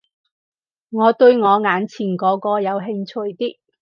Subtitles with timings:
[0.89, 3.57] 我對我眼前嗰個有興趣啲